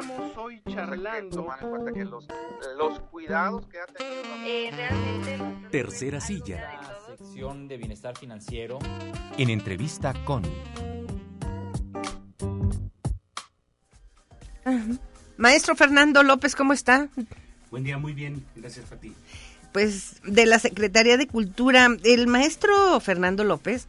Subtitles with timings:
[0.00, 1.36] Estamos hoy charlando.
[1.36, 2.26] Tomar en cuenta que los,
[2.78, 4.22] los cuidados que ha tenido.
[4.46, 5.68] Eh, realmente.
[5.70, 6.80] Tercera silla.
[6.80, 8.78] La sección de bienestar financiero.
[9.36, 10.42] En entrevista con.
[15.36, 17.08] Maestro Fernando López, ¿cómo está?
[17.70, 19.14] Buen día, muy bien, gracias a ti.
[19.72, 23.86] Pues de la Secretaría de Cultura, el maestro Fernando López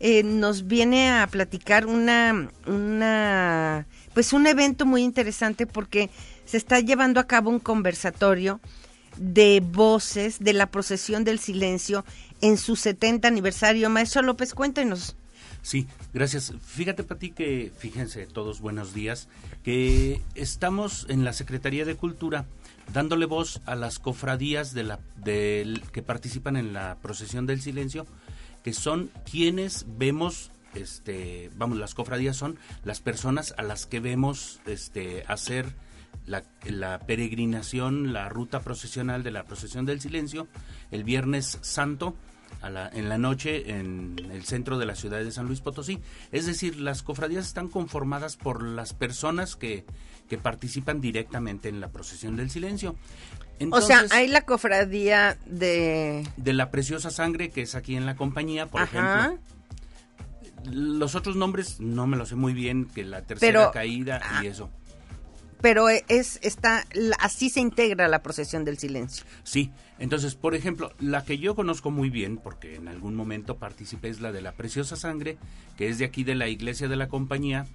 [0.00, 6.10] eh, nos viene a platicar una, una, pues un evento muy interesante porque
[6.44, 8.60] se está llevando a cabo un conversatorio
[9.16, 12.04] de voces de la procesión del silencio
[12.40, 13.88] en su 70 aniversario.
[13.90, 15.16] Maestro López, cuéntenos.
[15.62, 16.52] Sí, gracias.
[16.64, 19.28] Fíjate, Pati, que, fíjense todos, buenos días,
[19.64, 22.46] que estamos en la Secretaría de Cultura
[22.92, 28.06] dándole voz a las cofradías de la, de, que participan en la procesión del silencio,
[28.66, 34.60] que son quienes vemos este vamos las cofradías son las personas a las que vemos
[34.66, 35.66] este hacer
[36.26, 40.48] la, la, peregrinación la ruta procesional de la procesión del silencio
[40.90, 42.16] el viernes santo
[42.62, 46.00] a la, en la noche en el centro de la ciudad de San Luis Potosí
[46.32, 49.84] es decir las cofradías están conformadas por las personas que
[50.28, 52.96] que participan directamente en la procesión del silencio.
[53.70, 56.26] o sea, hay la cofradía de...
[56.36, 59.38] De la preciosa sangre que es aquí en la compañía, por ejemplo.
[60.64, 64.50] Los otros nombres no me lo sé muy bien, que la tercera caída y ah,
[64.50, 64.70] eso.
[65.60, 66.84] Pero es está
[67.18, 69.24] así se integra la procesión del silencio.
[69.42, 74.08] Sí, entonces, por ejemplo, la que yo conozco muy bien, porque en algún momento participé,
[74.08, 75.38] es la de la preciosa sangre,
[75.76, 77.66] que es de aquí de la iglesia de la compañía,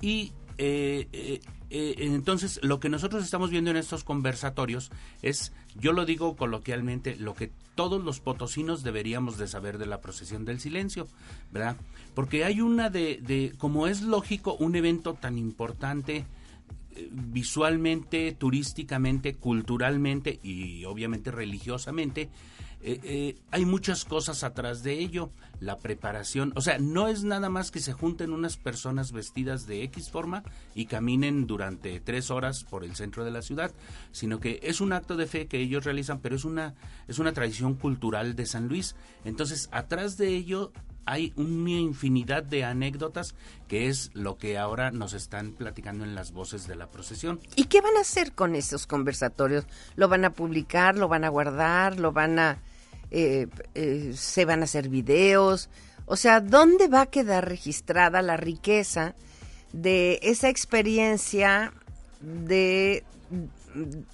[0.00, 0.32] y
[0.62, 4.90] eh, eh, eh, entonces lo que nosotros estamos viendo en estos conversatorios
[5.22, 10.00] es, yo lo digo coloquialmente, lo que todos los potosinos deberíamos de saber de la
[10.00, 11.06] procesión del silencio,
[11.52, 11.76] ¿verdad?
[12.14, 16.26] Porque hay una de, de como es lógico, un evento tan importante
[17.10, 22.30] visualmente, turísticamente, culturalmente y obviamente religiosamente,
[22.82, 25.30] eh, eh, hay muchas cosas atrás de ello.
[25.60, 29.82] La preparación, o sea, no es nada más que se junten unas personas vestidas de
[29.84, 30.42] X forma
[30.74, 33.70] y caminen durante tres horas por el centro de la ciudad,
[34.10, 36.74] sino que es un acto de fe que ellos realizan, pero es una,
[37.08, 38.96] es una tradición cultural de San Luis.
[39.24, 40.72] Entonces, atrás de ello
[41.10, 43.34] hay una infinidad de anécdotas
[43.68, 47.40] que es lo que ahora nos están platicando en las voces de la procesión.
[47.56, 49.66] ¿Y qué van a hacer con esos conversatorios?
[49.96, 50.96] ¿Lo van a publicar?
[50.96, 51.98] ¿Lo van a guardar?
[51.98, 52.62] ¿Lo van a
[53.10, 55.68] eh, eh, se van a hacer videos,
[56.06, 59.16] o sea, ¿dónde va a quedar registrada la riqueza
[59.72, 61.72] de esa experiencia
[62.20, 63.02] de,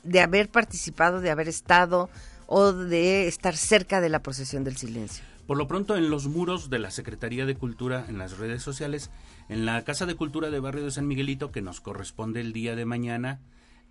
[0.03, 2.09] de haber participado, de haber estado
[2.47, 5.25] o de estar cerca de la procesión del silencio?
[5.47, 9.11] Por lo pronto, en los muros de la Secretaría de Cultura, en las redes sociales,
[9.49, 12.75] en la Casa de Cultura de Barrio de San Miguelito, que nos corresponde el día
[12.75, 13.41] de mañana,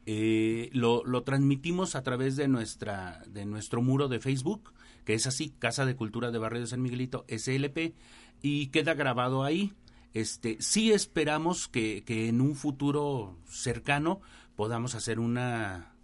[0.05, 4.71] eh, lo, transmitimos a través de nuestra de nuestro muro de Facebook
[5.05, 7.93] que es así, Casa de Cultura de Barrio de San Miguelito, SLP,
[8.41, 9.71] y queda grabado ahí.
[10.13, 14.19] Este, sí esperamos que, que en un futuro cercano
[14.55, 15.94] podamos hacer una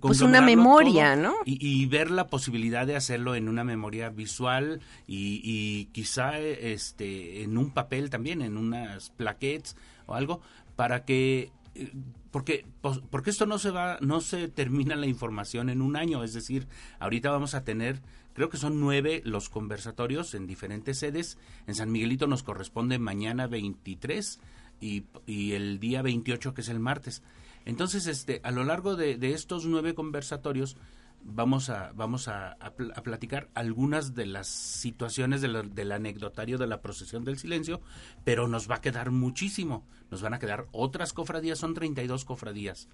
[0.00, 1.34] pues una memoria, ¿no?
[1.44, 7.58] Y, ver la posibilidad de hacerlo en una memoria visual y, y, quizá este en
[7.58, 9.76] un papel también, en unas plaquettes
[10.06, 10.40] o algo,
[10.76, 11.92] para que eh,
[12.30, 16.24] porque pues, porque esto no se va no se termina la información en un año.
[16.24, 16.66] Es decir
[16.98, 18.00] ahorita vamos a tener
[18.32, 21.38] creo que son nueve los conversatorios en diferentes sedes.
[21.66, 24.40] En San Miguelito nos corresponde mañana 23
[24.80, 27.22] y, y el día 28 que es el martes
[27.64, 30.76] entonces este a lo largo de, de estos nueve conversatorios
[31.22, 32.72] vamos a vamos a, a,
[33.02, 37.80] platicar algunas de las situaciones del anecdotario de la procesión del silencio,
[38.24, 39.84] pero nos va a quedar muchísimo.
[40.10, 42.88] Nos van a quedar otras cofradías, son 32 cofradías.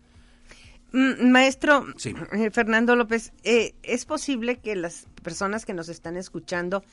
[0.92, 6.84] Mm, maestro eh, Fernando López, eh, ¿es posible que las personas que nos están escuchando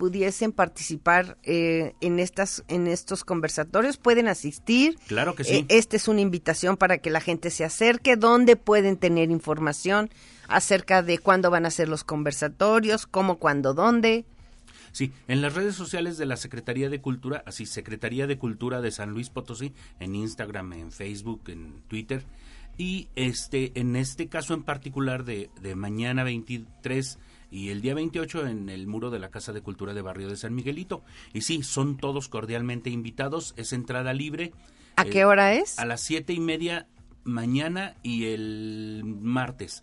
[0.00, 6.08] pudiesen participar eh, en estas en estos conversatorios pueden asistir claro que sí esta es
[6.08, 10.08] una invitación para que la gente se acerque dónde pueden tener información
[10.48, 14.24] acerca de cuándo van a ser los conversatorios, cómo, cuándo, dónde.
[14.90, 18.90] Sí, en las redes sociales de la Secretaría de Cultura, así Secretaría de Cultura de
[18.90, 22.24] San Luis Potosí, en Instagram, en Facebook, en Twitter,
[22.80, 27.18] y este, en este caso en particular de, de mañana 23
[27.50, 30.38] y el día 28 en el muro de la Casa de Cultura de Barrio de
[30.38, 31.02] San Miguelito.
[31.34, 34.54] Y sí, son todos cordialmente invitados, es entrada libre.
[34.96, 35.78] ¿A qué hora es?
[35.78, 36.86] A las siete y media
[37.22, 39.82] mañana y el martes.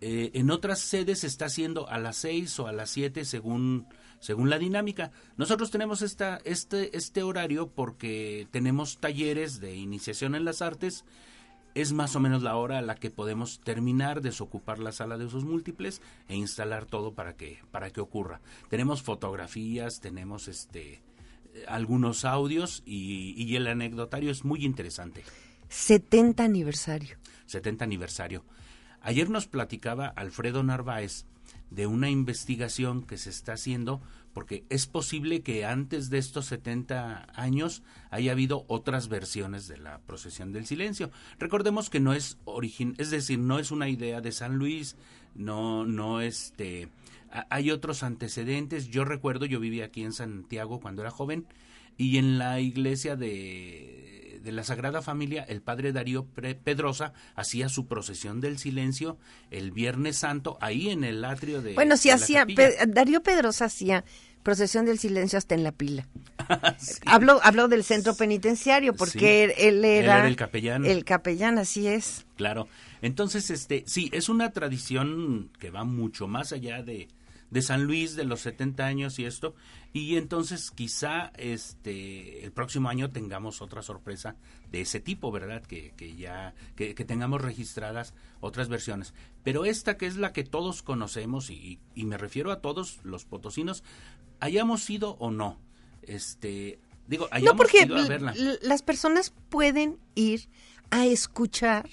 [0.00, 3.88] Eh, en otras sedes se está haciendo a las 6 o a las 7 según,
[4.20, 5.10] según la dinámica.
[5.36, 11.04] Nosotros tenemos esta, este, este horario porque tenemos talleres de iniciación en las artes
[11.76, 15.26] es más o menos la hora a la que podemos terminar, desocupar la sala de
[15.26, 18.40] usos múltiples e instalar todo para que, para que ocurra.
[18.70, 21.02] Tenemos fotografías, tenemos este
[21.68, 25.22] algunos audios y, y el anecdotario es muy interesante.
[25.68, 27.18] 70 aniversario.
[27.44, 28.42] 70 aniversario.
[29.02, 31.26] Ayer nos platicaba Alfredo Narváez
[31.70, 34.00] de una investigación que se está haciendo
[34.36, 40.00] porque es posible que antes de estos 70 años haya habido otras versiones de la
[40.00, 41.10] procesión del silencio.
[41.38, 44.96] Recordemos que no es origen, es decir, no es una idea de San Luis,
[45.34, 46.90] no no este
[47.48, 48.88] hay otros antecedentes.
[48.88, 51.46] Yo recuerdo, yo vivía aquí en Santiago cuando era joven
[51.96, 54.05] y en la iglesia de,
[54.46, 56.24] de la Sagrada Familia el padre Darío
[56.62, 59.18] Pedrosa hacía su procesión del silencio
[59.50, 62.46] el Viernes Santo ahí en el atrio de Bueno, sí de hacía.
[62.46, 64.04] Pe- Darío Pedrosa hacía
[64.44, 66.06] procesión del silencio hasta en la pila.
[67.06, 69.24] Habló habló del centro penitenciario porque Sí.
[69.66, 70.84] él, él era, era el capellán.
[70.86, 72.24] El capellán, así es.
[72.36, 72.68] Claro.
[73.02, 77.08] Entonces, este, sí, es una tradición que va mucho más allá de,
[77.50, 79.54] de San Luis, de los 70 años y esto.
[79.92, 84.36] Y entonces quizá este el próximo año tengamos otra sorpresa
[84.70, 85.62] de ese tipo, ¿verdad?
[85.62, 89.14] Que, que ya, que, que tengamos registradas otras versiones.
[89.42, 93.24] Pero esta que es la que todos conocemos, y, y me refiero a todos los
[93.24, 93.84] potosinos,
[94.40, 95.58] hayamos ido o no.
[96.02, 98.34] Este, digo, hayamos No, porque ido a verla.
[98.62, 100.48] las personas pueden ir
[100.90, 101.88] a escuchar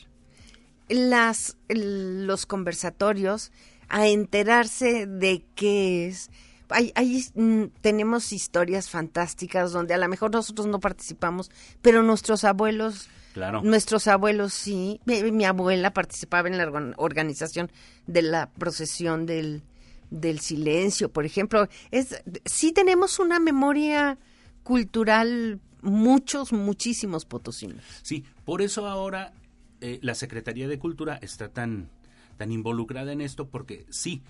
[0.89, 3.51] las los conversatorios,
[3.93, 6.29] a enterarse de qué es.
[6.69, 11.51] Ahí, ahí, mm, tenemos historias fantásticas donde a lo mejor nosotros no participamos,
[11.83, 13.61] pero nuestros abuelos, Claro.
[13.61, 14.99] nuestros abuelos sí.
[15.05, 17.69] Mi, mi abuela participaba en la organ- organización
[18.07, 19.61] de la procesión del,
[20.09, 21.67] del silencio, por ejemplo.
[21.91, 24.17] Es, sí tenemos una memoria
[24.63, 27.83] cultural, muchos, muchísimos potosinos.
[28.01, 29.33] Sí, por eso ahora
[29.81, 31.89] eh, la Secretaría de Cultura está tan,
[32.37, 34.21] tan involucrada en esto, porque sí,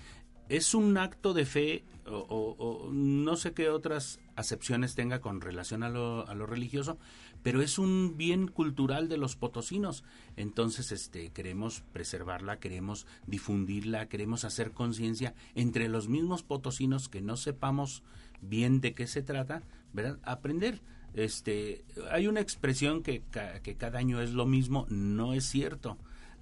[0.49, 5.89] es un acto de fe, o, no sé qué otras acepciones tenga con relación a
[5.89, 6.97] lo, a lo religioso,
[7.43, 10.03] pero es un bien cultural de los potosinos.
[10.35, 17.37] Entonces, este, queremos preservarla, queremos difundirla, queremos hacer conciencia entre los mismos potosinos que no
[17.37, 18.03] sepamos
[18.41, 19.63] bien de qué se trata,
[19.93, 20.19] ¿verdad?
[20.23, 20.81] Aprender.
[21.13, 23.21] Este, hay una expresión que,
[23.61, 25.97] que cada año es lo mismo, no es cierto,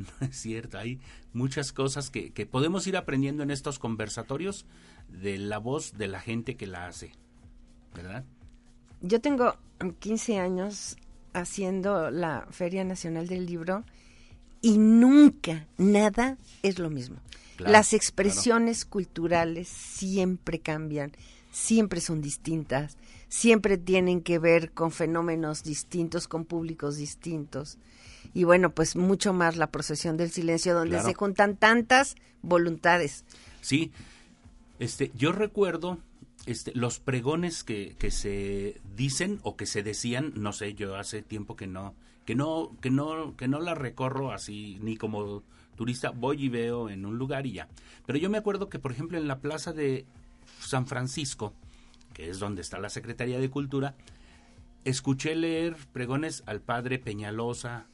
[0.21, 0.77] no es cierto.
[0.77, 0.99] Hay
[1.33, 4.65] muchas cosas que, que podemos ir aprendiendo en estos conversatorios
[5.09, 7.11] de la voz de la gente que la hace,
[7.93, 8.23] ¿verdad?
[9.01, 9.55] Yo tengo
[9.99, 10.97] 15 años
[11.33, 13.83] haciendo la Feria Nacional del Libro
[14.61, 17.17] y nunca nada es lo mismo.
[17.57, 21.11] Claro, Las expresiones culturales siempre cambian,
[21.51, 27.77] siempre son distintas, siempre tienen que ver con fenómenos distintos, con públicos distintos.
[28.33, 31.07] Y bueno, pues mucho más la procesión del silencio, donde Claro.
[31.09, 33.25] se juntan tantas voluntades.
[33.61, 33.91] Sí,
[34.79, 35.97] este, yo recuerdo
[36.45, 41.21] este, los pregones que, que se dicen o que se decían, no sé, yo hace
[41.21, 41.93] tiempo que no,
[42.25, 45.43] que no, que no, que no la recorro así, ni como
[45.75, 47.67] turista, voy y veo en un lugar y ya.
[48.05, 50.05] Pero yo me acuerdo que, por ejemplo, en la plaza de
[50.59, 51.53] San Francisco,
[52.13, 53.95] que es donde está la Secretaría de Cultura,
[54.83, 57.85] escuché leer pregones al padre Peñalosa,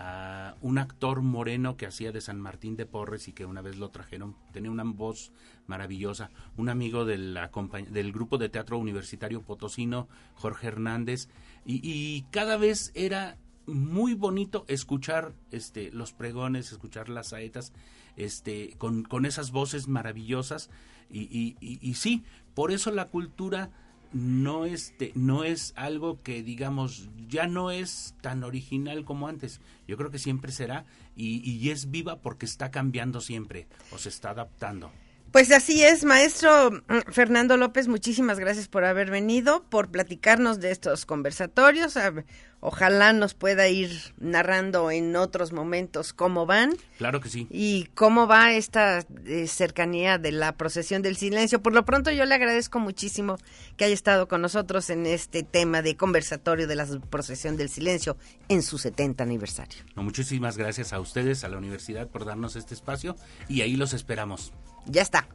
[0.00, 3.78] a un actor moreno que hacía de San Martín de Porres y que una vez
[3.78, 5.32] lo trajeron, tenía una voz
[5.66, 10.06] maravillosa, un amigo de la compa- del grupo de teatro universitario potosino,
[10.36, 11.28] Jorge Hernández,
[11.66, 17.72] y, cada vez era muy bonito escuchar este los pregones, escuchar las saetas,
[18.16, 20.70] este, con, con esas voces maravillosas,
[21.10, 22.22] y- y sí,
[22.54, 23.70] por eso la cultura
[24.12, 29.96] no este no es algo que digamos ya no es tan original como antes yo
[29.96, 34.30] creo que siempre será y, y es viva porque está cambiando siempre o se está
[34.30, 34.90] adaptando
[35.30, 40.70] Pues así es, maestro mm, Fernando López, muchísimas gracias por haber venido, por platicarnos de
[40.70, 41.98] estos conversatorios.
[42.60, 48.26] Ojalá nos pueda ir narrando en otros momentos cómo van claro que sí y cómo
[48.26, 51.62] va esta eh, cercanía de la procesión del silencio.
[51.62, 53.36] Por lo pronto yo le agradezco muchísimo
[53.76, 58.16] que haya estado con nosotros en este tema de conversatorio de la procesión del silencio
[58.48, 59.84] en su 70 aniversario.
[59.94, 63.16] No, muchísimas gracias a ustedes a la universidad por darnos este espacio
[63.48, 64.52] y ahí los esperamos
[64.86, 65.28] Ya está.